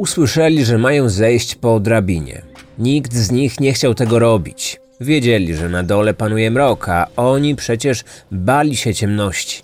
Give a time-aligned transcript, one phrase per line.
[0.00, 2.42] Usłyszeli, że mają zejść po drabinie.
[2.78, 4.80] Nikt z nich nie chciał tego robić.
[5.00, 9.62] Wiedzieli, że na dole panuje mrok, a oni przecież bali się ciemności.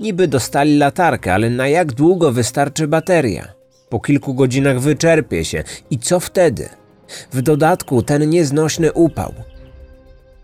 [0.00, 3.48] Niby dostali latarkę, ale na jak długo wystarczy bateria?
[3.88, 6.68] Po kilku godzinach wyczerpie się i co wtedy?
[7.32, 9.34] W dodatku ten nieznośny upał.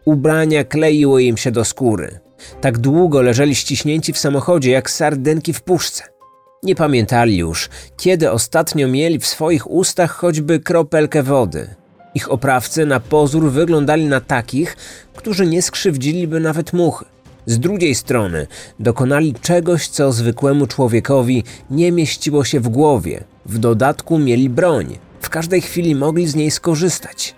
[0.04, 2.18] Ubrania kleiły im się do skóry.
[2.60, 6.13] Tak długo leżeli ściśnięci w samochodzie jak sardynki w puszce.
[6.64, 11.74] Nie pamiętali już, kiedy ostatnio mieli w swoich ustach choćby kropelkę wody.
[12.14, 14.76] Ich oprawcy na pozór wyglądali na takich,
[15.14, 17.04] którzy nie skrzywdziliby nawet muchy.
[17.46, 18.46] Z drugiej strony
[18.80, 23.24] dokonali czegoś, co zwykłemu człowiekowi nie mieściło się w głowie.
[23.46, 24.98] W dodatku mieli broń.
[25.20, 27.34] W każdej chwili mogli z niej skorzystać.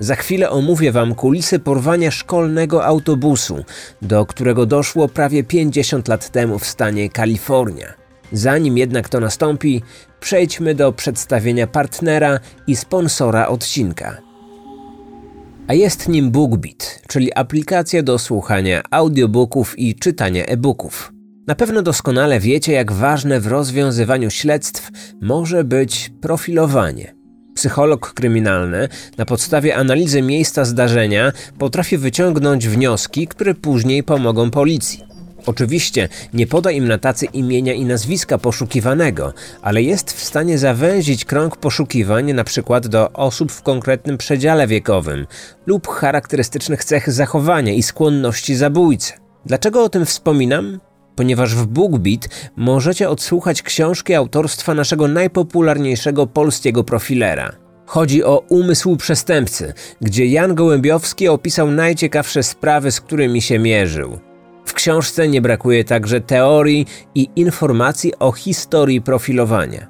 [0.00, 3.64] Za chwilę omówię Wam kulisy porwania szkolnego autobusu,
[4.02, 8.07] do którego doszło prawie 50 lat temu w stanie Kalifornia.
[8.32, 9.82] Zanim jednak to nastąpi,
[10.20, 14.18] przejdźmy do przedstawienia partnera i sponsora odcinka.
[15.68, 21.12] A jest nim BookBeat, czyli aplikacja do słuchania audiobooków i czytania e-booków.
[21.46, 24.90] Na pewno doskonale wiecie, jak ważne w rozwiązywaniu śledztw
[25.22, 27.14] może być profilowanie.
[27.54, 35.07] Psycholog kryminalny na podstawie analizy miejsca zdarzenia potrafi wyciągnąć wnioski, które później pomogą policji.
[35.46, 41.24] Oczywiście nie poda im na tacy imienia i nazwiska poszukiwanego, ale jest w stanie zawęzić
[41.24, 45.26] krąg poszukiwań na przykład do osób w konkretnym przedziale wiekowym
[45.66, 49.12] lub charakterystycznych cech zachowania i skłonności zabójcy.
[49.46, 50.80] Dlaczego o tym wspominam?
[51.16, 57.52] Ponieważ w BookBeat możecie odsłuchać książki autorstwa naszego najpopularniejszego polskiego profilera.
[57.86, 64.27] Chodzi o Umysł Przestępcy, gdzie Jan Gołębiowski opisał najciekawsze sprawy, z którymi się mierzył.
[64.68, 69.86] W książce nie brakuje także teorii i informacji o historii profilowania.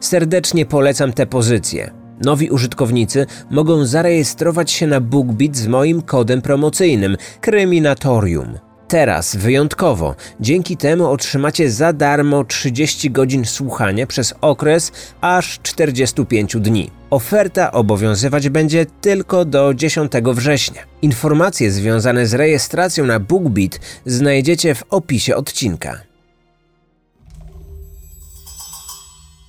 [0.00, 1.90] Serdecznie polecam te pozycje.
[2.24, 8.58] Nowi użytkownicy mogą zarejestrować się na BookBeat z moim kodem promocyjnym Kryminatorium.
[8.92, 16.90] Teraz wyjątkowo dzięki temu otrzymacie za darmo 30 godzin słuchania przez okres aż 45 dni.
[17.10, 20.82] Oferta obowiązywać będzie tylko do 10 września.
[21.02, 26.00] Informacje związane z rejestracją na BookBeat znajdziecie w opisie odcinka.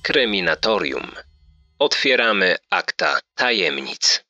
[0.02, 1.06] Kryminatorium.
[1.78, 4.24] Otwieramy akta tajemnic.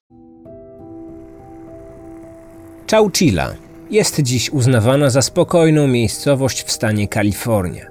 [2.90, 3.63] Chowchilla
[3.94, 7.86] jest dziś uznawana za spokojną miejscowość w stanie Kalifornia.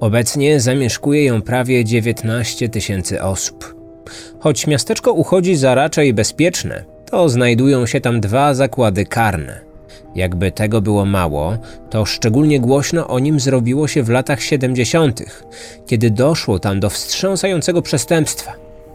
[0.00, 3.74] Obecnie zamieszkuje ją prawie 19 tysięcy osób.
[4.40, 9.60] Choć miasteczko uchodzi za raczej bezpieczne, to znajdują się tam dwa zakłady karne.
[10.14, 11.58] Jakby tego było mało,
[11.90, 15.22] to szczególnie głośno o nim zrobiło się w latach 70.,
[15.86, 18.52] kiedy doszło tam do wstrząsającego przestępstwa.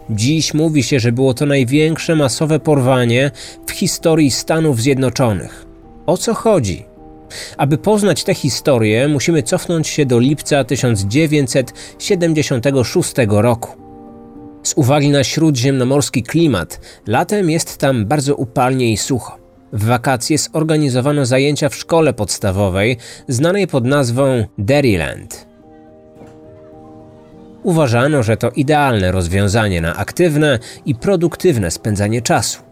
[0.09, 3.31] Dziś mówi się, że było to największe masowe porwanie
[3.67, 5.68] w historii Stanów Zjednoczonych.
[6.09, 6.85] O co chodzi?
[7.57, 13.69] Aby poznać tę historię, musimy cofnąć się do lipca 1976 roku.
[14.63, 19.37] Z uwagi na śródziemnomorski klimat, latem jest tam bardzo upalnie i sucho.
[19.73, 22.97] W wakacje zorganizowano zajęcia w szkole podstawowej,
[23.27, 25.47] znanej pod nazwą Dairyland.
[27.63, 32.68] Uważano, że to idealne rozwiązanie na aktywne i produktywne spędzanie czasu.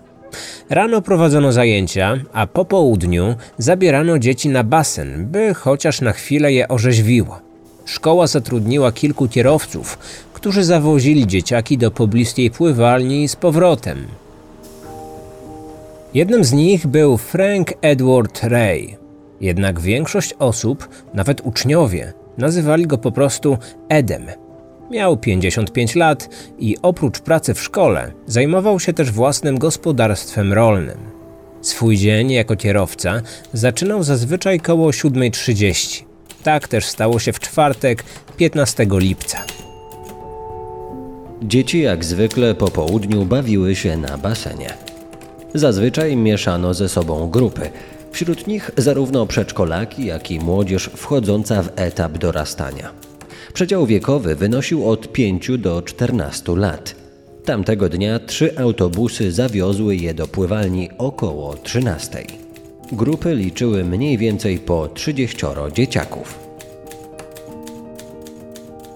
[0.69, 6.67] Rano prowadzono zajęcia, a po południu zabierano dzieci na basen, by chociaż na chwilę je
[6.67, 7.39] orzeźwiło.
[7.85, 9.97] Szkoła zatrudniła kilku kierowców,
[10.33, 14.07] którzy zawozili dzieciaki do pobliskiej pływalni z powrotem.
[16.13, 18.97] Jednym z nich był Frank Edward Ray.
[19.41, 23.57] Jednak większość osób, nawet uczniowie, nazywali go po prostu
[23.89, 24.25] Edem.
[24.91, 30.97] Miał 55 lat i oprócz pracy w szkole zajmował się też własnym gospodarstwem rolnym.
[31.61, 33.21] Swój dzień jako kierowca
[33.53, 36.03] zaczynał zazwyczaj koło 7.30.
[36.43, 38.03] Tak też stało się w czwartek,
[38.37, 39.37] 15 lipca.
[41.43, 44.73] Dzieci jak zwykle po południu bawiły się na basenie.
[45.53, 47.69] Zazwyczaj mieszano ze sobą grupy.
[48.11, 52.91] Wśród nich zarówno przedszkolaki, jak i młodzież wchodząca w etap dorastania.
[53.53, 56.95] Przedział wiekowy wynosił od 5 do 14 lat.
[57.45, 62.23] Tamtego dnia trzy autobusy zawiozły je do pływalni około 13.
[62.91, 65.37] Grupy liczyły mniej więcej po 30
[65.73, 66.39] dzieciaków.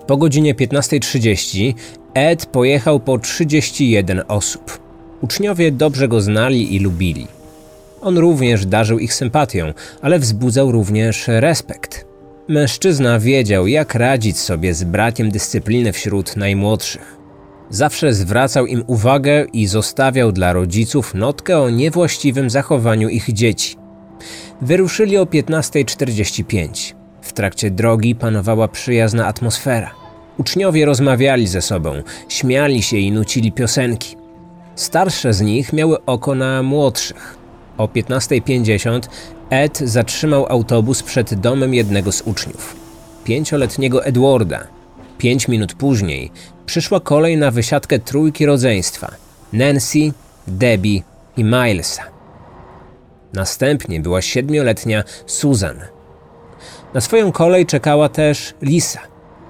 [0.07, 1.74] Po godzinie 15.30
[2.13, 4.80] Ed pojechał po 31 osób.
[5.21, 7.27] Uczniowie dobrze go znali i lubili.
[8.01, 12.11] On również darzył ich sympatią, ale wzbudzał również respekt.
[12.51, 17.18] Mężczyzna wiedział, jak radzić sobie z brakiem dyscypliny wśród najmłodszych.
[17.69, 23.75] Zawsze zwracał im uwagę i zostawiał dla rodziców notkę o niewłaściwym zachowaniu ich dzieci.
[24.62, 26.94] Wyruszyli o 15.45.
[27.21, 29.92] W trakcie drogi panowała przyjazna atmosfera.
[30.38, 31.94] Uczniowie rozmawiali ze sobą,
[32.30, 34.15] śmiali się i nucili piosenki.
[34.75, 37.41] Starsze z nich miały oko na młodszych.
[37.81, 39.01] O 15.50
[39.50, 42.75] Ed zatrzymał autobus przed domem jednego z uczniów,
[43.24, 44.68] pięcioletniego Edwarda.
[45.18, 46.31] Pięć minut później
[46.66, 49.12] przyszła kolej na wysiadkę trójki rodzeństwa
[49.54, 50.00] Nancy,
[50.48, 51.01] Debbie
[51.38, 52.04] i Milesa.
[53.33, 55.80] Następnie była siedmioletnia Susan.
[56.94, 59.00] Na swoją kolej czekała też Lisa.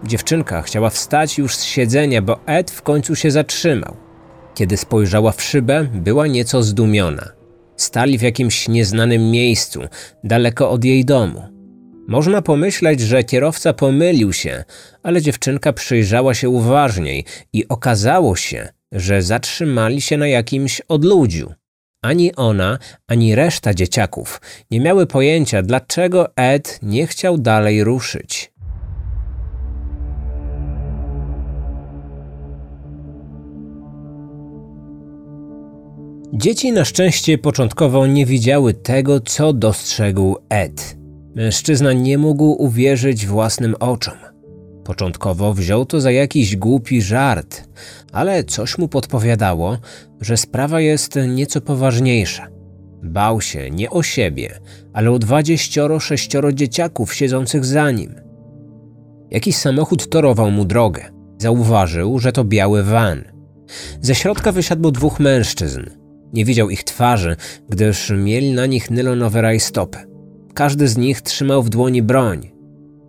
[0.04, 3.95] Dziewczynka chciała wstać już z siedzenia, bo Ed w końcu się zatrzymał.
[4.56, 7.41] Kiedy spojrzała w szybę, była nieco zdumiona.
[7.81, 9.81] Stali w jakimś nieznanym miejscu,
[10.24, 11.44] daleko od jej domu.
[12.07, 14.63] Można pomyśleć, że kierowca pomylił się,
[15.04, 21.54] ale dziewczynka przyjrzała się uważniej i okazało się, że zatrzymali się na jakimś odludziu.
[22.01, 24.42] Ani ona, ani reszta dzieciaków
[24.72, 28.50] nie miały pojęcia, dlaczego Ed nie chciał dalej ruszyć.
[36.33, 40.98] Dzieci na szczęście początkowo nie widziały tego, co dostrzegł Ed.
[41.36, 44.13] Mężczyzna nie mógł uwierzyć własnym oczom.
[44.83, 47.69] Początkowo wziął to za jakiś głupi żart,
[48.12, 49.78] ale coś mu podpowiadało,
[50.22, 52.48] że sprawa jest nieco poważniejsza.
[53.04, 54.60] Bał się nie o siebie,
[54.94, 58.16] ale o dwadzieścioro sześcioro dzieciaków siedzących za nim.
[59.31, 61.12] Jakiś samochód torował mu drogę.
[61.38, 63.24] Zauważył, że to biały van.
[64.01, 66.00] Ze środka wysiadło dwóch mężczyzn.
[66.33, 67.36] Nie widział ich twarzy,
[67.69, 69.98] gdyż mieli na nich nylonowe rajstopy.
[70.54, 72.51] Każdy z nich trzymał w dłoni broń.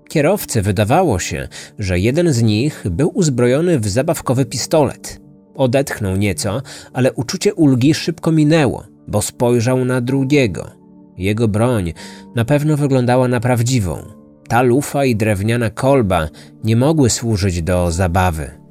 [0.08, 1.48] Kierowcy wydawało się,
[1.78, 5.20] że jeden z nich był uzbrojony w zabawkowy pistolet.
[5.54, 10.70] Odetchnął nieco, ale uczucie ulgi szybko minęło, bo spojrzał na drugiego.
[11.16, 11.92] Jego broń
[12.34, 13.98] na pewno wyglądała na prawdziwą.
[14.48, 16.28] Ta lufa i drewniana kolba
[16.64, 18.61] nie mogły służyć do zabawy.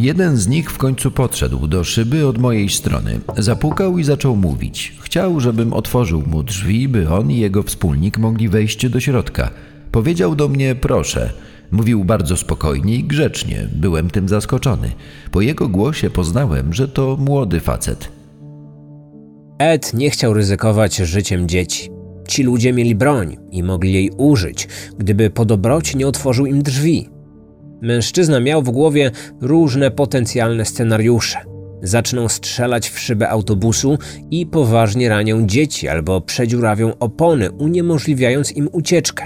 [0.00, 3.20] Jeden z nich w końcu podszedł do szyby od mojej strony.
[3.38, 4.96] Zapukał i zaczął mówić.
[5.00, 9.50] Chciał, żebym otworzył mu drzwi, by on i jego wspólnik mogli wejść do środka.
[9.92, 11.32] Powiedział do mnie proszę.
[11.70, 13.68] Mówił bardzo spokojnie i grzecznie.
[13.72, 14.92] Byłem tym zaskoczony.
[15.30, 18.12] Po jego głosie poznałem, że to młody facet.
[19.58, 21.90] Ed nie chciał ryzykować życiem dzieci.
[22.28, 24.68] Ci ludzie mieli broń i mogli jej użyć,
[24.98, 27.17] gdyby po dobroci nie otworzył im drzwi.
[27.82, 29.10] Mężczyzna miał w głowie
[29.40, 31.38] różne potencjalne scenariusze.
[31.82, 33.98] Zaczną strzelać w szybę autobusu
[34.30, 39.24] i poważnie ranią dzieci albo przedziurawią opony, uniemożliwiając im ucieczkę.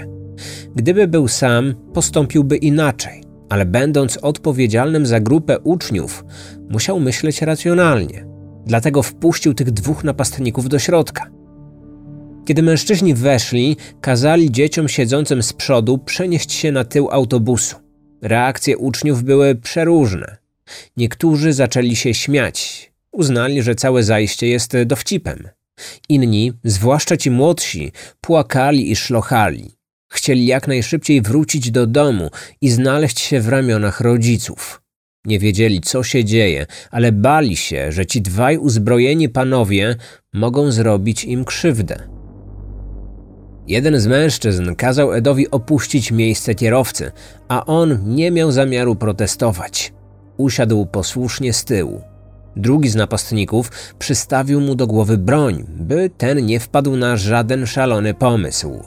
[0.75, 6.25] Gdyby był sam, postąpiłby inaczej, ale będąc odpowiedzialnym za grupę uczniów,
[6.69, 8.25] musiał myśleć racjonalnie.
[8.65, 11.29] Dlatego wpuścił tych dwóch napastników do środka.
[12.45, 17.82] Kiedy mężczyźni weszli, kazali dzieciom siedzącym z przodu przenieść się na tył autobusu.
[18.23, 20.37] Reakcje uczniów były przeróżne.
[20.97, 25.47] Niektórzy zaczęli się śmiać, uznali, że całe zajście jest dowcipem.
[26.09, 27.91] Inni, zwłaszcza ci młodsi,
[28.21, 29.71] płakali i szlochali.
[30.11, 32.29] Chcieli jak najszybciej wrócić do domu
[32.61, 34.81] i znaleźć się w ramionach rodziców.
[35.25, 39.95] Nie wiedzieli, co się dzieje, ale bali się, że ci dwaj uzbrojeni panowie
[40.33, 42.22] mogą zrobić im krzywdę.
[43.67, 47.11] Jeden z mężczyzn kazał Edowi opuścić miejsce kierowcy,
[47.47, 49.93] a on nie miał zamiaru protestować.
[50.37, 52.01] Usiadł posłusznie z tyłu.
[52.55, 58.13] Drugi z napastników przystawił mu do głowy broń, by ten nie wpadł na żaden szalony
[58.13, 58.83] pomysł.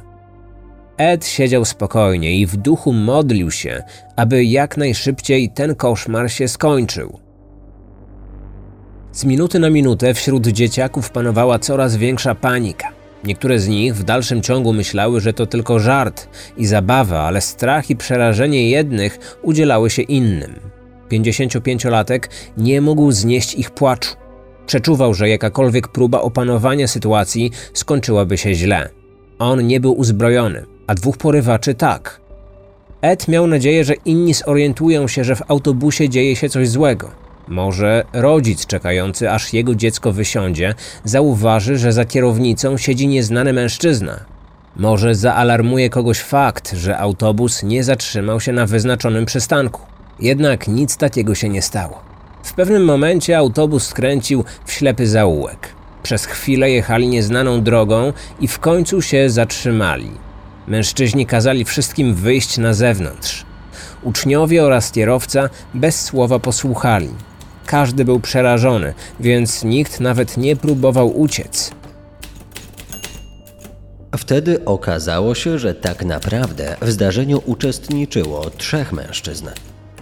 [0.96, 3.82] Ed siedział spokojnie i w duchu modlił się,
[4.16, 7.18] aby jak najszybciej ten koszmar się skończył.
[9.12, 12.95] Z minuty na minutę wśród dzieciaków panowała coraz większa panika.
[13.24, 17.90] Niektóre z nich w dalszym ciągu myślały, że to tylko żart i zabawa, ale strach
[17.90, 20.60] i przerażenie jednych udzielały się innym.
[21.10, 24.16] 55-latek nie mógł znieść ich płaczu.
[24.66, 28.88] Przeczuwał, że jakakolwiek próba opanowania sytuacji skończyłaby się źle.
[29.38, 32.20] On nie był uzbrojony, a dwóch porywaczy tak.
[33.02, 37.25] Ed miał nadzieję, że inni zorientują się, że w autobusie dzieje się coś złego.
[37.48, 40.74] Może rodzic czekający, aż jego dziecko wysiądzie,
[41.04, 44.20] zauważy, że za kierownicą siedzi nieznany mężczyzna.
[44.76, 49.80] Może zaalarmuje kogoś fakt, że autobus nie zatrzymał się na wyznaczonym przystanku.
[50.20, 52.00] Jednak nic takiego się nie stało.
[52.42, 55.68] W pewnym momencie autobus skręcił w ślepy zaułek.
[56.02, 60.10] Przez chwilę jechali nieznaną drogą i w końcu się zatrzymali.
[60.68, 63.44] Mężczyźni kazali wszystkim wyjść na zewnątrz.
[64.02, 67.08] Uczniowie oraz kierowca bez słowa posłuchali.
[67.66, 71.70] Każdy był przerażony, więc nikt nawet nie próbował uciec.
[74.16, 79.48] Wtedy okazało się, że tak naprawdę w zdarzeniu uczestniczyło trzech mężczyzn.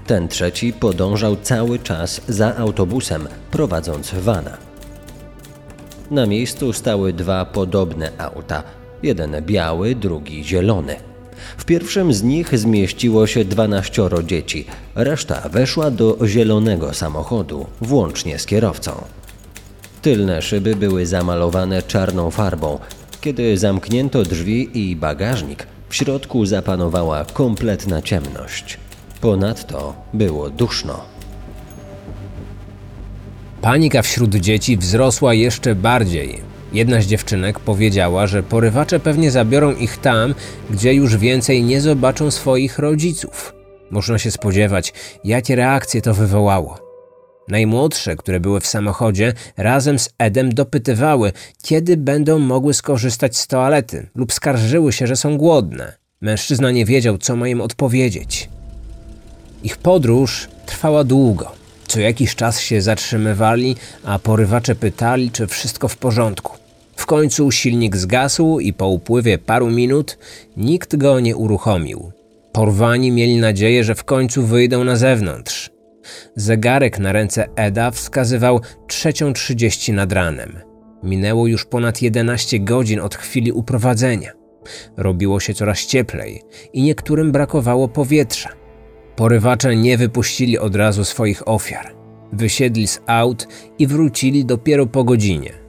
[0.07, 4.57] Ten trzeci podążał cały czas za autobusem, prowadząc wana.
[6.11, 8.63] Na miejscu stały dwa podobne auta.
[9.03, 11.14] Jeden biały, drugi zielony.
[11.57, 14.65] W pierwszym z nich zmieściło się 12 dzieci,
[14.95, 18.93] reszta weszła do zielonego samochodu, włącznie z kierowcą.
[20.03, 22.79] Tylne szyby były zamalowane czarną farbą.
[23.21, 28.79] Kiedy zamknięto drzwi i bagażnik, w środku zapanowała kompletna ciemność.
[29.21, 31.05] Ponadto było duszno.
[33.61, 36.54] Panika wśród dzieci wzrosła jeszcze bardziej.
[36.75, 40.35] Jedna z dziewczynek powiedziała, że porywacze pewnie zabiorą ich tam,
[40.71, 43.55] gdzie już więcej nie zobaczą swoich rodziców.
[43.91, 44.93] Można się spodziewać,
[45.25, 46.79] jakie reakcje to wywołało.
[47.49, 54.07] Najmłodsze, które były w samochodzie, razem z Edem dopytywały, kiedy będą mogły skorzystać z toalety,
[54.15, 55.97] lub skarżyły się, że są głodne.
[56.21, 58.49] Mężczyzna nie wiedział, co ma im odpowiedzieć.
[59.63, 61.53] Ich podróż trwała długo.
[61.89, 66.64] Co jakiś czas się zatrzymywali, a porywacze pytali, czy wszystko w porządku.
[66.97, 70.19] W końcu silnik zgasł i po upływie paru minut
[70.57, 72.13] nikt go nie uruchomił.
[72.53, 75.71] Porwani mieli nadzieję, że w końcu wyjdą na zewnątrz.
[76.37, 80.61] Zegarek na ręce Eda wskazywał trzecią trzydzieści nad ranem.
[81.03, 84.33] Minęło już ponad 11 godzin od chwili uprowadzenia.
[84.97, 88.51] Robiło się coraz cieplej i niektórym brakowało powietrza.
[89.17, 91.95] Porywacze nie wypuścili od razu swoich ofiar.
[92.33, 93.49] Wysiedli z aut
[93.79, 95.64] i wrócili dopiero po godzinie.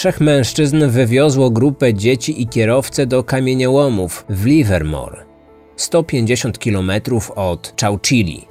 [0.00, 5.24] Trzech mężczyzn wywiozło grupę dzieci i kierowcę do kamieniołomów w Livermore,
[5.76, 6.90] 150 km
[7.36, 8.44] od Chowchili.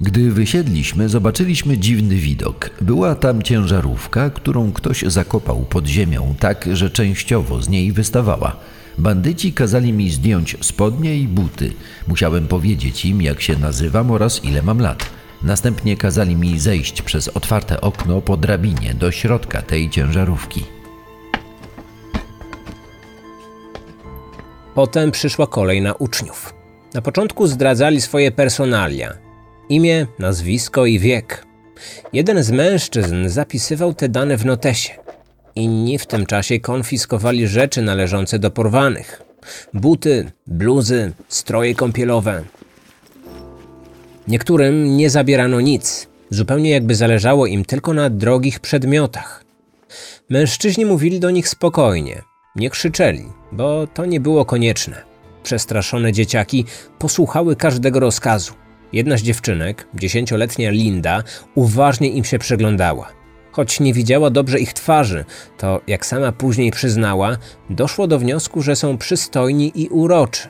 [0.00, 2.70] Gdy wysiedliśmy, zobaczyliśmy dziwny widok.
[2.80, 8.56] Była tam ciężarówka, którą ktoś zakopał pod ziemią, tak że częściowo z niej wystawała.
[8.98, 11.72] Bandyci kazali mi zdjąć spodnie i buty.
[12.08, 15.10] Musiałem powiedzieć im, jak się nazywam oraz ile mam lat.
[15.42, 20.64] Następnie kazali mi zejść przez otwarte okno po drabinie do środka tej ciężarówki.
[24.74, 26.54] Potem przyszła kolej na uczniów.
[26.94, 29.14] Na początku zdradzali swoje personalia:
[29.68, 31.46] imię, nazwisko i wiek.
[32.12, 34.92] Jeden z mężczyzn zapisywał te dane w notesie.
[35.54, 39.22] Inni w tym czasie konfiskowali rzeczy należące do porwanych:
[39.74, 42.44] buty, bluzy, stroje kąpielowe.
[44.28, 49.44] Niektórym nie zabierano nic, zupełnie jakby zależało im tylko na drogich przedmiotach.
[50.30, 52.22] Mężczyźni mówili do nich spokojnie,
[52.56, 55.02] nie krzyczeli, bo to nie było konieczne.
[55.42, 56.64] Przestraszone dzieciaki
[56.98, 58.52] posłuchały każdego rozkazu.
[58.92, 61.22] Jedna z dziewczynek, dziesięcioletnia Linda,
[61.54, 63.08] uważnie im się przyglądała.
[63.52, 65.24] Choć nie widziała dobrze ich twarzy,
[65.58, 67.36] to, jak sama później przyznała,
[67.70, 70.48] doszło do wniosku, że są przystojni i uroczy.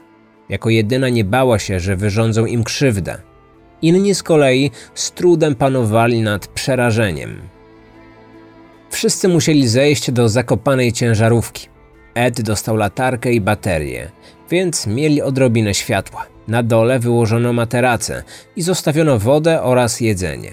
[0.49, 3.29] Jako jedyna nie bała się, że wyrządzą im krzywdę.
[3.83, 7.41] Inni z kolei z trudem panowali nad przerażeniem.
[8.91, 11.69] Wszyscy musieli zejść do zakopanej ciężarówki.
[12.15, 14.11] Ed dostał latarkę i baterię,
[14.51, 16.27] więc mieli odrobinę światła.
[16.49, 18.23] Na dole wyłożono materace
[18.57, 20.51] i zostawiono wodę oraz jedzenie.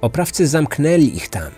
[0.00, 1.50] Oprawcy zamknęli ich tam.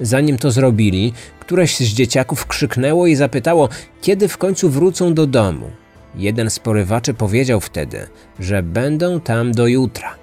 [0.00, 3.68] Zanim to zrobili, któreś z dzieciaków krzyknęło i zapytało,
[4.00, 5.70] kiedy w końcu wrócą do domu.
[6.14, 8.06] Jeden z porywaczy powiedział wtedy,
[8.38, 10.19] że będą tam do jutra.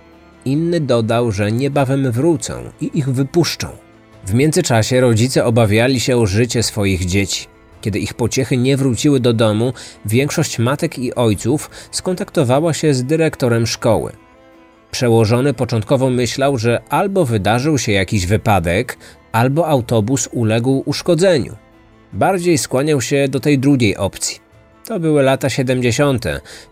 [0.48, 3.68] Inny dodał, że niebawem wrócą i ich wypuszczą.
[4.26, 7.46] W międzyczasie rodzice obawiali się o życie swoich dzieci.
[7.82, 9.74] Kiedy ich pociechy nie wróciły do domu,
[10.06, 14.12] większość matek i ojców skontaktowała się z dyrektorem szkoły.
[14.92, 18.98] Przełożony początkowo myślał, że albo wydarzył się jakiś wypadek,
[19.32, 21.56] albo autobus uległ uszkodzeniu.
[22.14, 24.40] Bardziej skłaniał się do tej drugiej opcji.
[24.86, 26.26] To były lata 70.,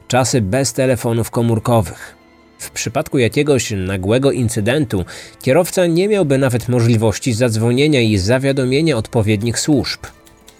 [0.08, 2.25] czasy bez telefonów komórkowych.
[2.58, 5.06] W przypadku jakiegoś nagłego incydentu
[5.42, 10.00] kierowca nie miałby nawet możliwości zadzwonienia i zawiadomienia odpowiednich służb.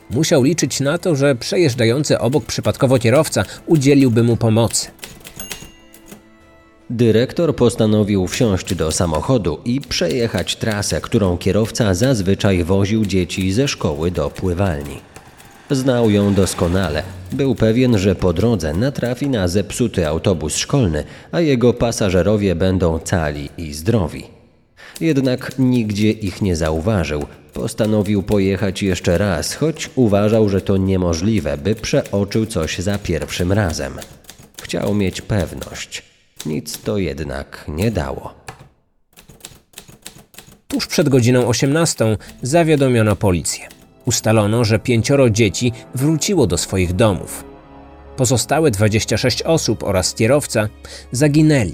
[0.10, 4.88] Musiał liczyć na to, że przejeżdżający obok przypadkowo kierowca udzieliłby mu pomocy.
[6.90, 14.12] Dyrektor postanowił wsiąść do samochodu i przejechać trasę, którą kierowca zazwyczaj woził dzieci ze szkoły
[14.12, 15.15] do pływalni.
[15.72, 17.04] Znał ją doskonale.
[17.32, 23.50] Był pewien, że po drodze natrafi na zepsuty autobus szkolny, a jego pasażerowie będą cali
[23.58, 24.24] i zdrowi.
[25.02, 27.26] Jednak nigdzie ich nie zauważył.
[27.54, 33.94] Postanowił pojechać jeszcze raz, choć uważał, że to niemożliwe, by przeoczył coś za pierwszym razem.
[34.62, 36.04] Chciał mieć pewność.
[36.46, 38.34] Nic to jednak nie dało.
[40.68, 43.75] Tuż przed godziną 18 zawiadomiono policję.
[44.06, 47.44] Ustalono, że pięcioro dzieci wróciło do swoich domów.
[48.18, 50.70] Pozostałe 26 osób oraz kierowca
[51.12, 51.74] zaginęli.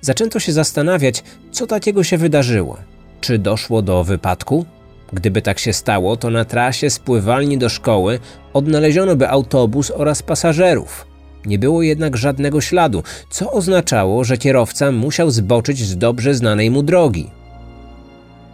[0.00, 2.76] Zaczęto się zastanawiać, co takiego się wydarzyło.
[3.20, 4.66] Czy doszło do wypadku?
[5.12, 8.18] Gdyby tak się stało, to na trasie z pływalni do szkoły
[8.52, 11.06] odnaleziono by autobus oraz pasażerów.
[11.46, 16.82] Nie było jednak żadnego śladu, co oznaczało, że kierowca musiał zboczyć z dobrze znanej mu
[16.82, 17.30] drogi.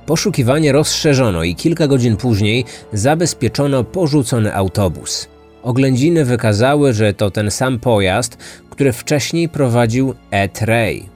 [0.06, 5.28] Poszukiwanie rozszerzono i kilka godzin później zabezpieczono porzucony autobus.
[5.62, 8.36] Oględziny wykazały, że to ten sam pojazd,
[8.70, 11.08] który wcześniej prowadził Ed Ray.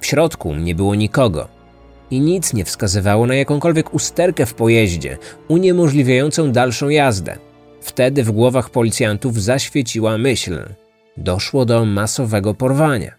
[0.00, 1.48] W środku nie było nikogo
[2.10, 7.36] i nic nie wskazywało na jakąkolwiek usterkę w pojeździe, uniemożliwiającą dalszą jazdę.
[7.80, 10.58] Wtedy w głowach policjantów zaświeciła myśl.
[11.16, 13.14] Doszło do masowego porwania.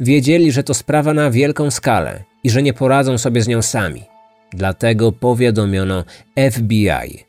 [0.00, 4.13] Wiedzieli, że to sprawa na wielką skalę i że nie poradzą sobie z nią sami.
[4.54, 6.04] Dlatego powiadomiono
[6.50, 7.24] FBI.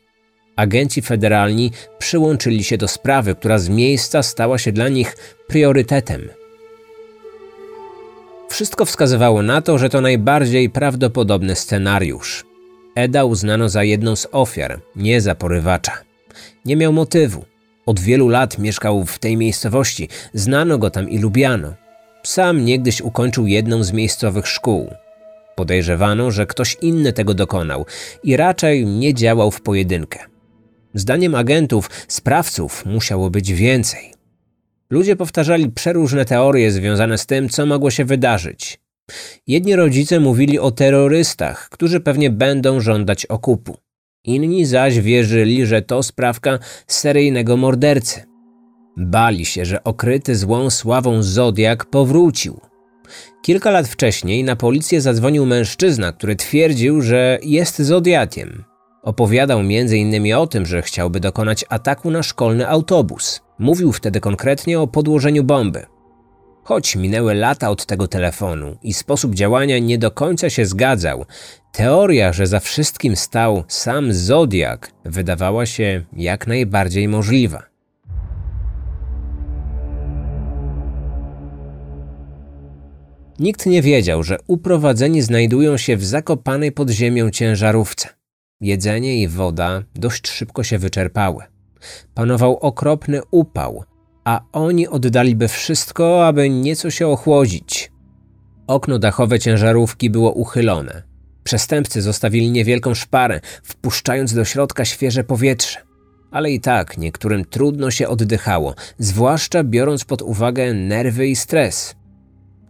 [0.56, 5.16] Agenci federalni przyłączyli się do sprawy, która z miejsca stała się dla nich
[5.46, 6.28] priorytetem.
[8.48, 12.44] Wszystko wskazywało na to, że to najbardziej prawdopodobny scenariusz.
[12.94, 15.92] Eda uznano za jedną z ofiar, nie za porywacza.
[16.64, 17.44] Nie miał motywu.
[17.86, 21.74] Od wielu lat mieszkał w tej miejscowości, znano go tam i lubiano.
[22.22, 24.90] Sam niegdyś ukończył jedną z miejscowych szkół.
[25.56, 27.86] Podejrzewano, że ktoś inny tego dokonał
[28.22, 30.18] i raczej nie działał w pojedynkę.
[30.94, 34.12] Zdaniem agentów, sprawców musiało być więcej.
[34.90, 38.80] Ludzie powtarzali przeróżne teorie związane z tym, co mogło się wydarzyć.
[39.46, 43.76] Jedni rodzice mówili o terrorystach, którzy pewnie będą żądać okupu.
[44.24, 48.22] Inni zaś wierzyli, że to sprawka seryjnego mordercy.
[48.96, 52.60] Bali się, że okryty złą sławą Zodiak powrócił.
[53.42, 58.64] Kilka lat wcześniej na policję zadzwonił mężczyzna, który twierdził, że jest Zodiakiem.
[59.02, 60.34] Opowiadał m.in.
[60.34, 63.40] o tym, że chciałby dokonać ataku na szkolny autobus.
[63.58, 65.86] Mówił wtedy konkretnie o podłożeniu bomby.
[66.64, 71.24] Choć minęły lata od tego telefonu i sposób działania nie do końca się zgadzał,
[71.72, 77.75] teoria, że za wszystkim stał sam Zodiak, wydawała się jak najbardziej możliwa.
[83.38, 88.08] Nikt nie wiedział, że uprowadzeni znajdują się w zakopanej pod ziemią ciężarówce.
[88.60, 91.42] Jedzenie i woda dość szybko się wyczerpały.
[92.14, 93.84] Panował okropny upał,
[94.24, 97.92] a oni oddaliby wszystko, aby nieco się ochłodzić.
[98.66, 101.02] Okno dachowe ciężarówki było uchylone.
[101.44, 105.78] Przestępcy zostawili niewielką szparę, wpuszczając do środka świeże powietrze.
[106.30, 111.94] Ale i tak niektórym trudno się oddychało, zwłaszcza biorąc pod uwagę nerwy i stres.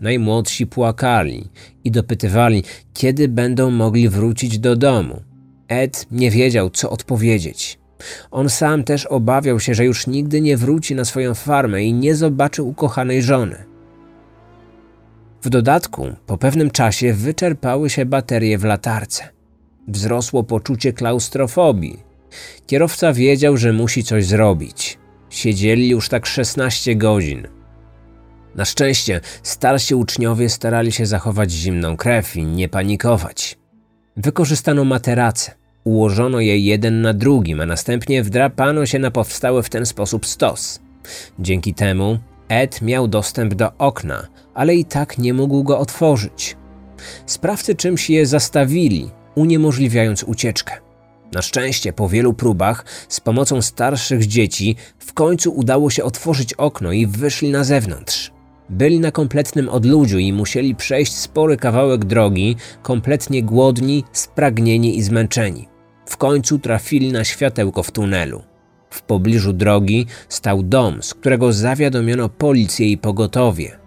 [0.00, 1.48] Najmłodsi płakali
[1.84, 2.62] i dopytywali,
[2.94, 5.22] kiedy będą mogli wrócić do domu.
[5.68, 7.78] Ed nie wiedział, co odpowiedzieć.
[8.30, 12.14] On sam też obawiał się, że już nigdy nie wróci na swoją farmę i nie
[12.14, 13.64] zobaczy ukochanej żony.
[15.42, 19.28] W dodatku, po pewnym czasie wyczerpały się baterie w latarce.
[19.88, 22.02] Wzrosło poczucie klaustrofobii.
[22.66, 24.98] Kierowca wiedział, że musi coś zrobić.
[25.30, 27.48] Siedzieli już tak 16 godzin.
[28.56, 33.58] Na szczęście starsi uczniowie starali się zachować zimną krew i nie panikować.
[34.16, 35.54] Wykorzystano materace.
[35.84, 40.80] Ułożono je jeden na drugim, a następnie wdrapano się na powstały w ten sposób stos.
[41.38, 46.56] Dzięki temu Ed miał dostęp do okna, ale i tak nie mógł go otworzyć.
[47.26, 50.74] Sprawcy czymś je zastawili, uniemożliwiając ucieczkę.
[51.32, 56.92] Na szczęście po wielu próbach, z pomocą starszych dzieci, w końcu udało się otworzyć okno
[56.92, 58.35] i wyszli na zewnątrz.
[58.70, 65.68] Byli na kompletnym odludziu i musieli przejść spory kawałek drogi, kompletnie głodni, spragnieni i zmęczeni.
[66.06, 68.42] W końcu trafili na światełko w tunelu.
[68.90, 73.78] W pobliżu drogi stał dom, z którego zawiadomiono policję i pogotowie.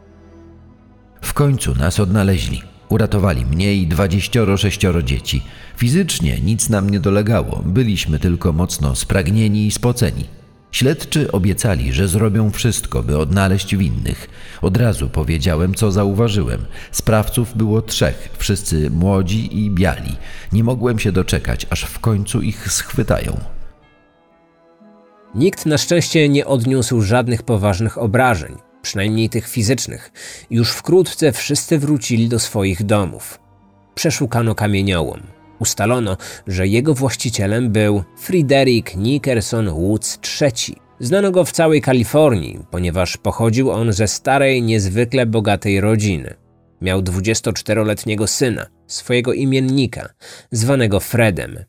[1.22, 2.62] W końcu nas odnaleźli.
[2.90, 5.44] Uratowali mnie i dwadzieścioro sześcioro dzieci.
[5.78, 10.39] Fizycznie nic nam nie dolegało, byliśmy tylko mocno spragnieni i spoceni.
[10.72, 14.30] Śledczy obiecali, że zrobią wszystko, by odnaleźć winnych.
[14.62, 16.66] Od razu powiedziałem, co zauważyłem.
[16.92, 20.16] Sprawców było trzech, wszyscy młodzi i biali.
[20.54, 23.40] Nie mogłem się doczekać, aż w końcu ich schwytają.
[25.36, 30.12] Nikt na szczęście nie odniósł żadnych poważnych obrażeń, przynajmniej tych fizycznych.
[30.50, 33.40] Już wkrótce wszyscy wrócili do swoich domów.
[33.96, 35.39] Przeszukano kamieniołom.
[35.60, 36.18] Ustalono,
[36.48, 40.76] że jego właścicielem był Frederick Nickerson Woods III.
[41.00, 46.34] Znano go w całej Kalifornii, ponieważ pochodził on ze starej, niezwykle bogatej rodziny.
[46.82, 50.10] Miał 24-letniego syna, swojego imiennika,
[50.52, 51.66] zwanego Fredem.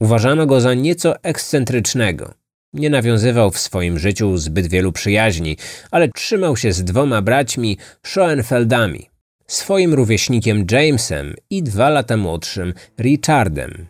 [0.00, 2.34] Uważano go za nieco ekscentrycznego.
[2.72, 5.56] Nie nawiązywał w swoim życiu zbyt wielu przyjaźni,
[5.90, 9.10] ale trzymał się z dwoma braćmi Schoenfeldami,
[9.46, 13.86] swoim rówieśnikiem Jamesem i dwa lata młodszym Richardem.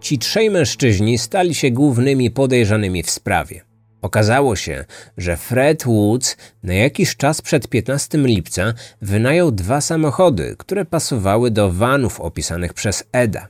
[0.00, 3.60] Ci trzej mężczyźni stali się głównymi podejrzanymi w sprawie.
[4.02, 4.84] Okazało się,
[5.16, 11.70] że Fred Woods na jakiś czas przed 15 lipca wynajął dwa samochody, które pasowały do
[11.72, 13.48] vanów opisanych przez Eda.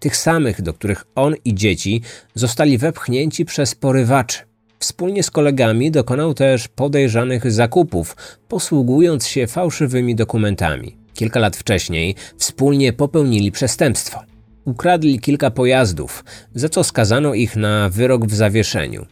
[0.00, 2.02] Tych samych, do których on i dzieci
[2.34, 4.53] zostali wepchnięci przez porywaczy.
[4.78, 8.16] Wspólnie z kolegami dokonał też podejrzanych zakupów,
[8.48, 10.96] posługując się fałszywymi dokumentami.
[11.14, 14.20] Kilka lat wcześniej wspólnie popełnili przestępstwo.
[14.64, 19.06] Ukradli kilka pojazdów, za co skazano ich na wyrok w zawieszeniu.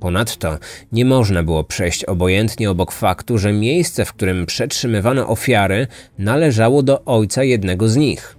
[0.00, 0.58] Ponadto
[0.92, 5.86] nie można było przejść obojętnie obok faktu, że miejsce, w którym przetrzymywano ofiary,
[6.18, 8.36] należało do ojca jednego z nich.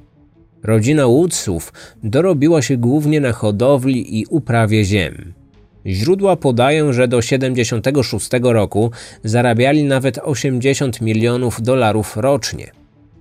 [0.63, 5.33] Rodzina Woodsów dorobiła się głównie na hodowli i uprawie ziem.
[5.85, 8.91] Źródła podają, że do 76 roku
[9.23, 12.71] zarabiali nawet 80 milionów dolarów rocznie.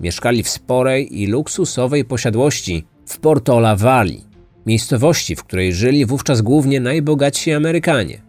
[0.01, 4.25] Mieszkali w sporej i luksusowej posiadłości w Portola Valley,
[4.67, 8.21] miejscowości, w której żyli wówczas głównie najbogatsi Amerykanie.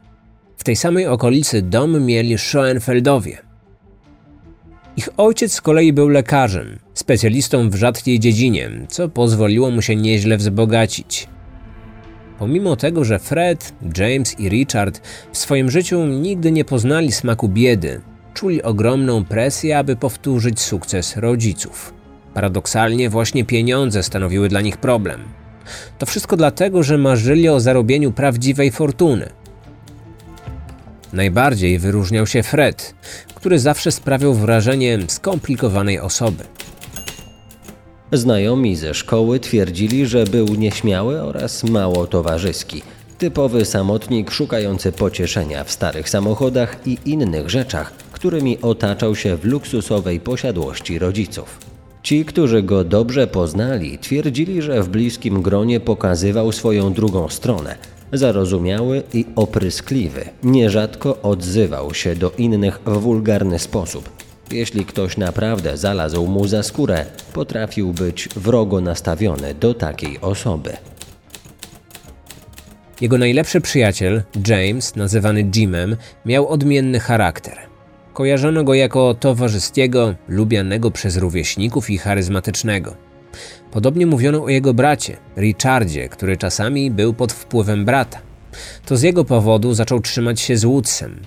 [0.57, 3.37] W tej samej okolicy dom mieli Schoenfeldowie.
[4.97, 10.37] Ich ojciec z kolei był lekarzem, specjalistą w rzadkiej dziedzinie, co pozwoliło mu się nieźle
[10.37, 11.27] wzbogacić.
[12.39, 18.02] Pomimo tego, że Fred, James i Richard w swoim życiu nigdy nie poznali smaku biedy,
[18.34, 21.93] czuli ogromną presję, aby powtórzyć sukces rodziców.
[22.34, 25.21] Paradoksalnie właśnie pieniądze stanowiły dla nich problem.
[25.97, 29.30] To wszystko dlatego, że marzyli o zarobieniu prawdziwej fortuny.
[31.13, 32.95] Najbardziej wyróżniał się Fred,
[33.36, 36.43] który zawsze sprawiał wrażenie skomplikowanej osoby.
[38.13, 42.81] Znajomi ze szkoły twierdzili, że był nieśmiały oraz mało towarzyski.
[43.17, 50.19] Typowy samotnik szukający pocieszenia w starych samochodach i innych rzeczach, którymi otaczał się w luksusowej
[50.19, 51.59] posiadłości rodziców.
[52.03, 57.75] Ci, którzy go dobrze poznali, twierdzili, że w bliskim gronie pokazywał swoją drugą stronę.
[58.13, 64.18] Zarozumiały i opryskliwy, nierzadko odzywał się do innych w wulgarny sposób.
[64.51, 70.77] Jeśli ktoś naprawdę zalazł mu za skórę, potrafił być wrogo nastawiony do takiej osoby.
[73.01, 77.57] Jego najlepszy przyjaciel, James, nazywany Jimem, miał odmienny charakter.
[78.13, 82.95] Kojarzono go jako towarzyskiego, lubianego przez rówieśników i charyzmatycznego.
[83.71, 88.19] Podobnie mówiono o jego bracie, Richardzie, który czasami był pod wpływem brata.
[88.85, 91.19] To z jego powodu zaczął trzymać się z Woodsem.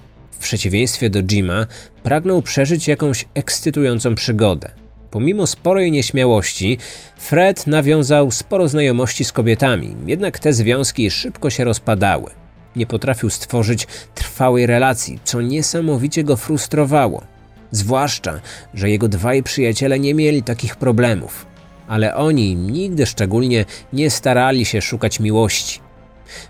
[0.42, 1.66] Przeciwieństwie do Jima,
[2.02, 4.70] pragnął przeżyć jakąś ekscytującą przygodę.
[5.10, 6.78] Pomimo sporej nieśmiałości,
[7.18, 12.30] Fred nawiązał sporo znajomości z kobietami, jednak te związki szybko się rozpadały.
[12.76, 17.22] Nie potrafił stworzyć trwałej relacji, co niesamowicie go frustrowało.
[17.70, 18.40] Zwłaszcza,
[18.74, 21.52] że jego dwaj przyjaciele nie mieli takich problemów
[21.92, 25.80] ale oni nigdy szczególnie nie starali się szukać miłości.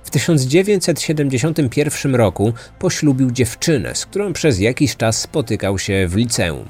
[0.04, 6.68] W 1971 roku poślubił dziewczynę, z którą przez jakiś czas spotykał się w liceum.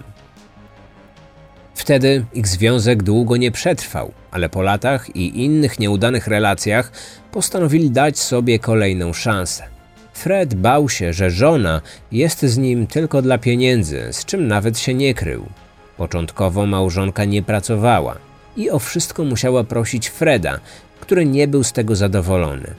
[1.75, 6.93] Wtedy ich związek długo nie przetrwał, ale po latach i innych nieudanych relacjach
[7.33, 9.65] postanowili dać sobie kolejną szansę.
[10.15, 11.81] Fred bał się, że żona
[12.13, 15.47] jest z nim tylko dla pieniędzy, z czym nawet się nie krył.
[15.97, 18.17] Początkowo małżonka nie pracowała
[18.57, 20.61] i o wszystko musiała prosić Freda,
[21.01, 22.75] który nie był z tego zadowolony.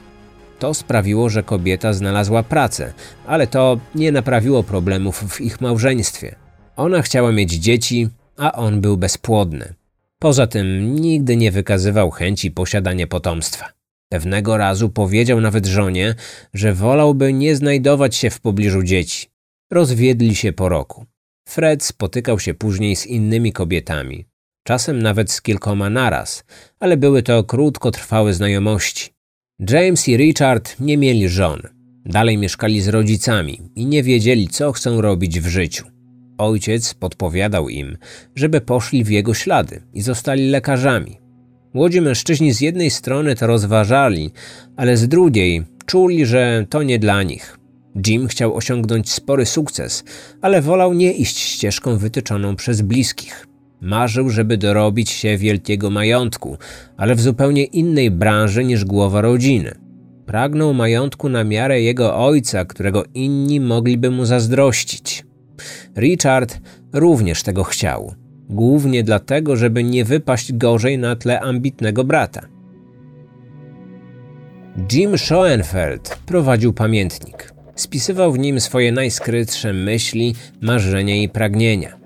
[0.64, 2.92] To sprawiło, że kobieta znalazła pracę,
[3.26, 6.34] ale to nie naprawiło problemów w ich małżeństwie.
[6.76, 9.74] Ona chciała mieć dzieci, a on był bezpłodny.
[10.18, 13.72] Poza tym nigdy nie wykazywał chęci posiadania potomstwa.
[14.08, 16.14] Pewnego razu powiedział nawet żonie,
[16.54, 19.26] że wolałby nie znajdować się w pobliżu dzieci.
[19.72, 21.06] Rozwiedli się po roku.
[21.48, 24.24] Fred spotykał się później z innymi kobietami
[24.66, 26.44] czasem nawet z kilkoma naraz,
[26.80, 29.13] ale były to krótkotrwałe znajomości.
[29.60, 31.60] James i Richard nie mieli żon.
[32.04, 35.84] Dalej mieszkali z rodzicami i nie wiedzieli, co chcą robić w życiu.
[36.38, 37.96] Ojciec podpowiadał im,
[38.34, 41.18] żeby poszli w jego ślady i zostali lekarzami.
[41.74, 44.30] Młodzi mężczyźni z jednej strony to rozważali,
[44.76, 47.58] ale z drugiej czuli, że to nie dla nich.
[48.06, 50.04] Jim chciał osiągnąć spory sukces,
[50.40, 53.46] ale wolał nie iść ścieżką wytyczoną przez bliskich.
[53.84, 56.56] Marzył, żeby dorobić się wielkiego majątku,
[56.96, 59.74] ale w zupełnie innej branży niż głowa rodziny.
[60.26, 65.24] Pragnął majątku na miarę jego ojca, którego inni mogliby mu zazdrościć.
[65.96, 66.60] Richard
[66.92, 68.14] również tego chciał.
[68.48, 72.40] Głównie dlatego, żeby nie wypaść gorzej na tle ambitnego brata.
[74.92, 77.54] Jim Schoenfeld prowadził pamiętnik.
[77.74, 82.03] Spisywał w nim swoje najskrytsze myśli, marzenia i pragnienia.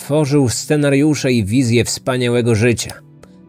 [0.00, 2.94] Tworzył scenariusze i wizje wspaniałego życia.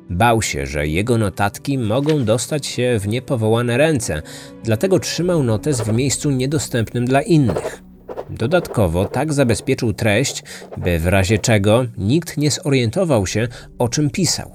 [0.09, 4.21] Bał się, że jego notatki mogą dostać się w niepowołane ręce,
[4.63, 7.83] dlatego trzymał notes w miejscu niedostępnym dla innych.
[8.29, 10.43] Dodatkowo tak zabezpieczył treść,
[10.77, 14.51] by w razie czego nikt nie zorientował się, o czym pisał.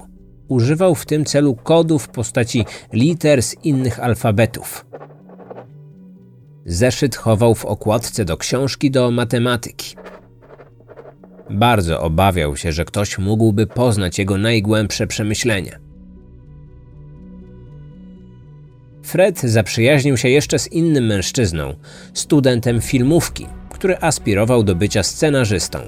[0.47, 4.85] Używał w tym celu kodów w postaci liter z innych alfabetów.
[6.65, 9.95] Zeszyt chował w okładce do książki do matematyki.
[11.49, 15.79] Bardzo obawiał się, że ktoś mógłby poznać jego najgłębsze przemyślenia.
[19.03, 21.75] Fred zaprzyjaźnił się jeszcze z innym mężczyzną,
[22.13, 25.79] studentem filmówki, który aspirował do bycia scenarzystą.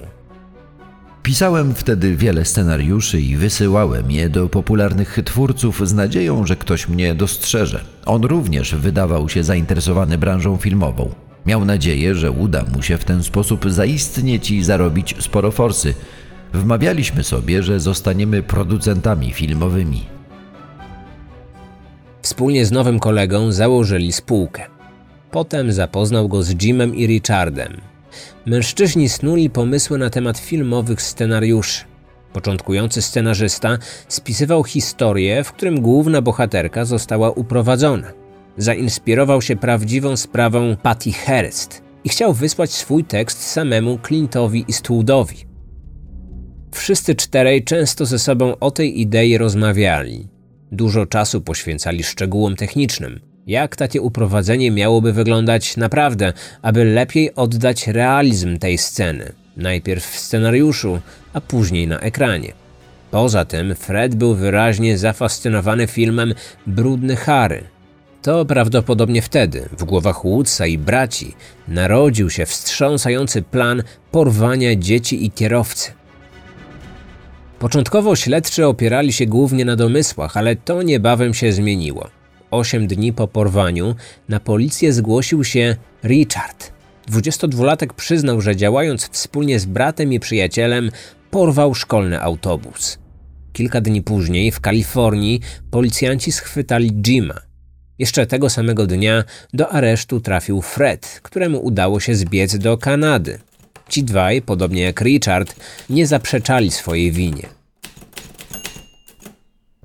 [1.24, 7.15] Pisałem wtedy wiele scenariuszy i wysyłałem je do popularnych twórców z nadzieją, że ktoś mnie
[7.15, 7.84] dostrzeże.
[8.06, 11.29] On również wydawał się zainteresowany branżą filmową.
[11.45, 15.93] Miał nadzieję, że uda mu się w ten sposób zaistnieć i zarobić sporo forsy.
[16.54, 20.06] Wmawialiśmy sobie, że zostaniemy producentami filmowymi.
[22.21, 24.63] Wspólnie z nowym kolegą założyli spółkę.
[25.32, 27.82] Potem zapoznał go z Jimem i Richardem.
[28.45, 31.84] Mężczyźni snuli pomysły na temat filmowych scenariuszy.
[32.34, 38.08] Początkujący scenarzysta spisywał historię, w którym główna bohaterka została uprowadzona.
[38.58, 45.38] Zainspirował się prawdziwą sprawą Patty Hearst i chciał wysłać swój tekst samemu Clintowi i Stwoodowi.
[46.72, 50.28] Wszyscy czterej często ze sobą o tej idei rozmawiali.
[50.72, 53.20] Dużo czasu poświęcali szczegółom technicznym.
[53.48, 61.00] Jak takie uprowadzenie miałoby wyglądać naprawdę, aby lepiej oddać realizm tej sceny, najpierw w scenariuszu,
[61.34, 62.54] a później na ekranie.
[63.12, 66.34] Poza tym Fred był wyraźnie zafascynowany filmem
[66.68, 67.64] Brudny Harry.
[68.22, 71.36] To prawdopodobnie wtedy w głowach Woodsa i braci
[71.68, 75.92] narodził się wstrząsający plan porwania dzieci i kierowcy.
[77.60, 82.10] Początkowo śledczy opierali się głównie na domysłach, ale to niebawem się zmieniło.
[82.52, 83.96] Osiem dni po porwaniu
[84.30, 86.72] na policję zgłosił się Richard.
[87.12, 90.92] 22-latek przyznał, że działając wspólnie z bratem i przyjacielem,
[91.32, 93.00] porwał szkolny autobus.
[93.54, 97.49] Kilka dni później w Kalifornii policjanci schwytali Jima.
[98.00, 103.40] Jeszcze tego samego dnia do aresztu trafił Fred, któremu udało się zbiec do Kanady.
[103.90, 105.56] Ci dwaj, podobnie jak Richard,
[105.90, 107.44] nie zaprzeczali swojej winie.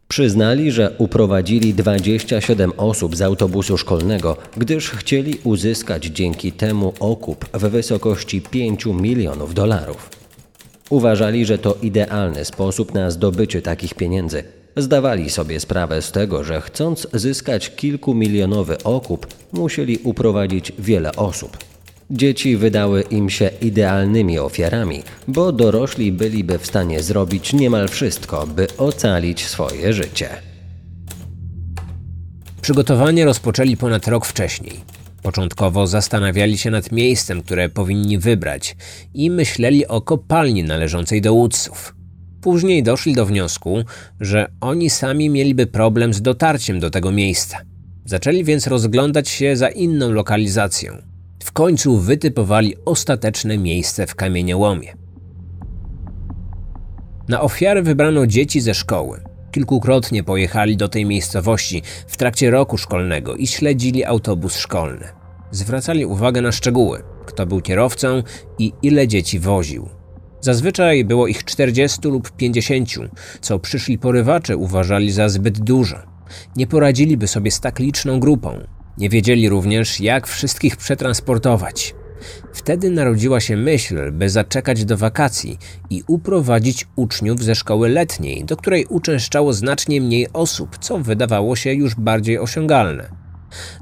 [0.09, 7.68] Przyznali, że uprowadzili 27 osób z autobusu szkolnego, gdyż chcieli uzyskać dzięki temu okup w
[7.68, 10.11] wysokości 5 milionów dolarów.
[10.90, 14.44] Uważali, że to idealny sposób na zdobycie takich pieniędzy.
[14.76, 21.58] Zdawali sobie sprawę z tego, że chcąc zyskać kilkumilionowy okup, musieli uprowadzić wiele osób.
[22.10, 28.66] Dzieci wydały im się idealnymi ofiarami, bo dorośli byliby w stanie zrobić niemal wszystko, by
[28.78, 30.28] ocalić swoje życie.
[32.62, 34.80] Przygotowanie rozpoczęli ponad rok wcześniej.
[35.22, 38.76] Początkowo zastanawiali się nad miejscem, które powinni wybrać
[39.14, 41.93] i myśleli o kopalni należącej do Woodsów.
[42.44, 43.85] Później doszli do wniosku,
[44.20, 47.59] że oni sami mieliby problem z dotarciem do tego miejsca.
[48.04, 50.92] Zaczęli więc rozglądać się za inną lokalizacją.
[51.42, 54.94] W końcu wytypowali ostateczne miejsce w kamieniołomie.
[57.28, 59.20] Na ofiary wybrano dzieci ze szkoły.
[59.52, 65.09] Kilkukrotnie pojechali do tej miejscowości w trakcie roku szkolnego i śledzili autobus szkolny.
[65.50, 68.22] Zwracali uwagę na szczegóły, kto był kierowcą
[68.59, 69.88] i ile dzieci woził.
[70.44, 72.88] Zazwyczaj było ich 40 lub 50,
[73.40, 75.96] co przyszli porywacze uważali za zbyt dużo.
[76.57, 78.59] Nie poradziliby sobie z tak liczną grupą.
[78.98, 81.94] Nie wiedzieli również, jak wszystkich przetransportować.
[82.52, 85.59] Wtedy narodziła się myśl, by zaczekać do wakacji
[85.90, 91.72] i uprowadzić uczniów ze szkoły letniej, do której uczęszczało znacznie mniej osób, co wydawało się
[91.72, 93.09] już bardziej osiągalne.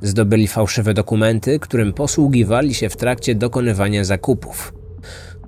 [0.03, 4.82] Zdobyli fałszywe dokumenty, którym posługiwali się w trakcie dokonywania zakupów.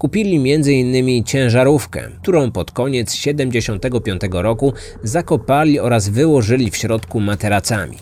[0.05, 1.25] Kupili m.in.
[1.25, 7.97] ciężarówkę, którą pod koniec 75 roku zakopali oraz wyłożyli w środku materacami.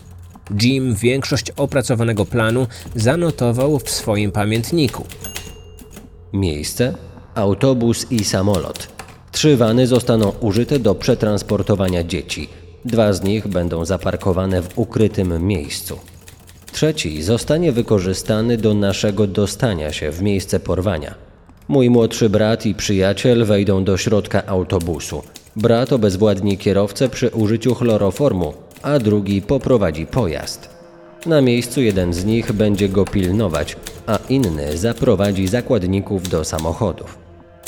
[0.61, 5.03] Jim większość opracowanego planu zanotował w swoim pamiętniku.
[6.33, 6.93] Miejsce,
[7.35, 8.87] autobus i samolot.
[9.31, 12.49] Trzy wany zostaną użyte do przetransportowania dzieci.
[12.85, 15.99] Dwa z nich będą zaparkowane w ukrytym miejscu.
[16.71, 21.32] Trzeci zostanie wykorzystany do naszego dostania się w miejsce porwania.
[21.67, 25.23] Mój młodszy brat i przyjaciel wejdą do środka autobusu.
[25.55, 30.69] Brat obezwładni kierowcę przy użyciu chloroformu, a drugi poprowadzi pojazd.
[31.25, 33.75] Na miejscu jeden z nich będzie go pilnować,
[34.07, 37.17] a inny zaprowadzi zakładników do samochodów.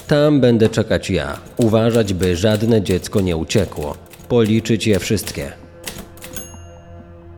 [0.08, 3.98] Tam będę czekać ja, uważać, by żadne dziecko nie uciekło,
[4.30, 5.52] policzyć je wszystkie.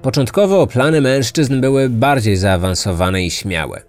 [0.01, 3.81] Początkowo plany mężczyzn były bardziej zaawansowane i śmiałe.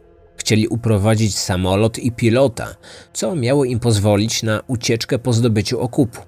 [0.48, 2.74] Chcieli uprowadzić samolot i pilota,
[3.12, 6.20] co miało im pozwolić na ucieczkę po zdobyciu okupu.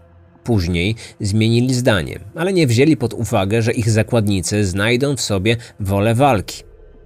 [0.45, 6.15] Później zmienili zdanie, ale nie wzięli pod uwagę, że ich zakładnicy znajdą w sobie wolę
[6.15, 6.63] walki.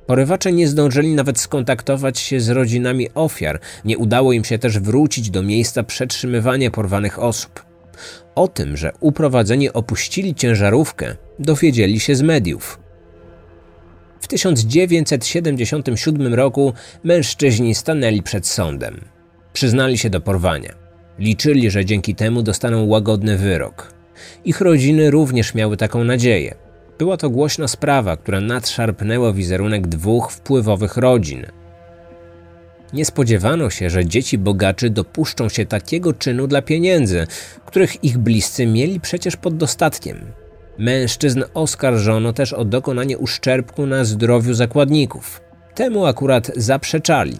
[0.06, 5.30] Porywacze nie zdążyli nawet skontaktować się z rodzinami ofiar, nie udało im się też wrócić
[5.30, 7.64] do miejsca przetrzymywania porwanych osób.
[8.34, 12.83] O tym, że uprowadzeni opuścili ciężarówkę, dowiedzieli się z mediów.
[14.24, 16.72] W 1977 roku
[17.04, 19.00] mężczyźni stanęli przed sądem.
[19.52, 20.74] Przyznali się do porwania.
[21.18, 23.94] Liczyli, że dzięki temu dostaną łagodny wyrok.
[24.44, 26.54] Ich rodziny również miały taką nadzieję.
[26.98, 31.46] Była to głośna sprawa, która nadszarpnęła wizerunek dwóch wpływowych rodzin.
[32.92, 37.26] Nie spodziewano się, że dzieci bogaczy dopuszczą się takiego czynu dla pieniędzy,
[37.66, 40.43] których ich bliscy mieli przecież pod dostatkiem.
[40.78, 45.40] Mężczyzn oskarżono też o dokonanie uszczerbku na zdrowiu zakładników.
[45.74, 47.36] Temu akurat zaprzeczali.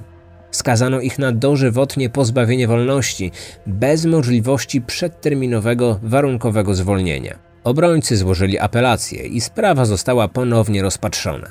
[0.50, 3.32] Skazano ich na dożywotnie pozbawienie wolności,
[3.66, 7.38] bez możliwości przedterminowego warunkowego zwolnienia.
[7.64, 11.50] Obrońcy złożyli apelację i sprawa została ponownie rozpatrzona.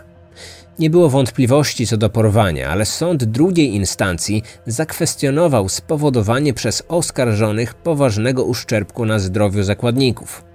[0.79, 8.43] Nie było wątpliwości co do porwania, ale sąd drugiej instancji zakwestionował spowodowanie przez oskarżonych poważnego
[8.43, 10.52] uszczerbku na zdrowiu zakładników.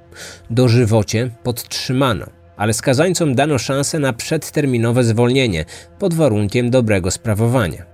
[0.50, 2.26] Dożywocie podtrzymano,
[2.56, 5.64] ale skazańcom dano szansę na przedterminowe zwolnienie
[5.98, 7.86] pod warunkiem dobrego sprawowania.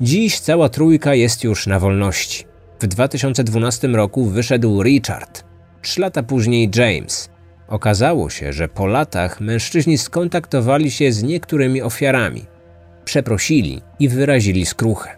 [0.00, 2.44] Dziś cała trójka jest już na wolności.
[2.80, 5.44] W 2012 roku wyszedł Richard,
[5.82, 7.30] trzy lata później James.
[7.68, 12.44] Okazało się, że po latach mężczyźni skontaktowali się z niektórymi ofiarami.
[13.04, 15.10] Przeprosili i wyrazili skruchę.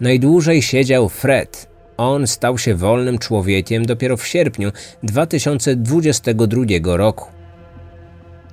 [0.00, 1.75] Najdłużej siedział Fred.
[1.96, 7.30] On stał się wolnym człowiekiem dopiero w sierpniu 2022 roku.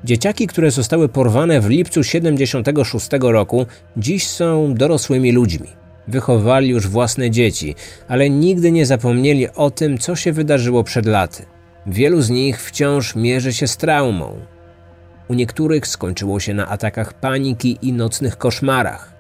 [0.04, 3.66] Dzieciaki, które zostały porwane w lipcu 76 roku,
[3.98, 5.68] dziś są dorosłymi ludźmi.
[6.08, 7.76] Wychowali już własne dzieci,
[8.08, 11.46] ale nigdy nie zapomnieli o tym, co się wydarzyło przed laty.
[11.88, 14.40] Wielu z nich wciąż mierzy się z traumą.
[15.28, 19.13] U niektórych skończyło się na atakach paniki i nocnych koszmarach.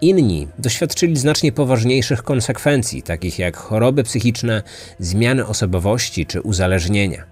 [0.00, 4.62] Inni doświadczyli znacznie poważniejszych konsekwencji, takich jak choroby psychiczne,
[4.98, 7.24] zmiany osobowości czy uzależnienia.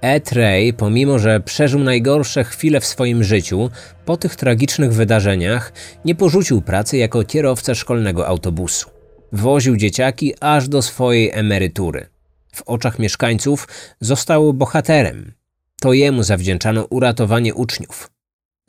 [0.00, 3.70] Ed Ray, pomimo że przeżył najgorsze chwile w swoim życiu,
[4.04, 5.72] po tych tragicznych wydarzeniach
[6.04, 8.90] nie porzucił pracy jako kierowca szkolnego autobusu.
[9.32, 12.06] Woził dzieciaki aż do swojej emerytury.
[12.52, 13.68] W oczach mieszkańców
[14.00, 15.32] został bohaterem.
[15.80, 18.10] To jemu zawdzięczano uratowanie uczniów.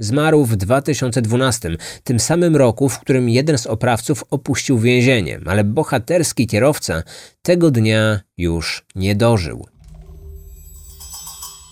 [0.02, 1.70] Zmarł w 2012,
[2.04, 7.04] tym samym roku, w którym jeden z oprawców opuścił więzienie, ale bohaterski kierowca
[7.42, 9.66] tego dnia już nie dożył.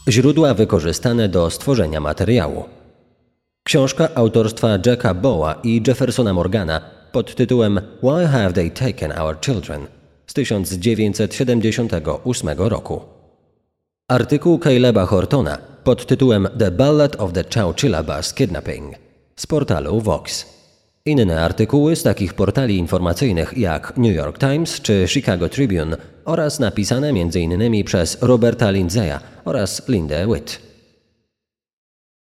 [0.09, 2.63] Źródła wykorzystane do stworzenia materiału.
[3.63, 9.87] Książka autorstwa Jacka Bowa i Jeffersona Morgana pod tytułem Why Have They Taken Our Children
[10.27, 13.01] z 1978 roku.
[14.07, 18.95] Artykuł Caleba Hortona pod tytułem The Ballad of the Chowchilla Bus Kidnapping
[19.35, 20.45] z portalu Vox.
[21.05, 27.09] Inne artykuły z takich portali informacyjnych jak New York Times czy Chicago Tribune oraz napisane
[27.09, 27.83] m.in.
[27.83, 30.68] przez Roberta Lindzeya oraz Lindę Witt.